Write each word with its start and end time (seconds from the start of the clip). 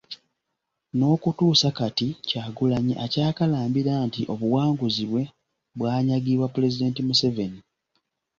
N'okutuusa 0.97 1.69
kati 1.77 2.07
Kyagulanyi 2.27 2.93
akyakalambira 3.05 3.93
nti 4.07 4.21
obuwanguzi 4.33 5.03
bwe 5.09 5.23
bwanyagibwa 5.79 6.47
Pulezidenti 6.55 7.01
Museveni 7.07 7.59